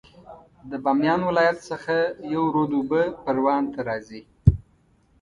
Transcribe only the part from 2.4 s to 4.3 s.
رود اوبه پروان ته راځي